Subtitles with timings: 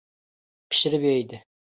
[0.71, 1.43] —Pishirib yeydi!